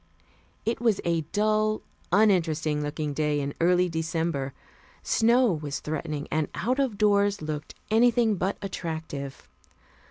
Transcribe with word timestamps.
It 0.65 0.81
was 0.81 0.99
a 1.05 1.21
dull, 1.31 1.83
uninteresting 2.11 2.81
looking 2.81 3.13
day 3.13 3.39
in 3.39 3.53
early 3.61 3.87
December. 3.87 4.51
Snow 5.03 5.51
was 5.53 5.79
threatening 5.79 6.27
and 6.31 6.47
out 6.55 6.79
of 6.79 6.97
doors 6.97 7.39
looked 7.43 7.75
anything 7.91 8.33
but 8.37 8.57
attractive. 8.63 9.47